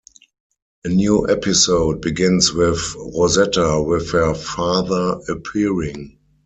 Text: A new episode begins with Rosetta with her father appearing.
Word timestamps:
A 0.83 0.89
new 0.89 1.29
episode 1.29 2.01
begins 2.01 2.51
with 2.53 2.95
Rosetta 2.95 3.83
with 3.85 4.09
her 4.13 4.33
father 4.33 5.19
appearing. 5.29 6.17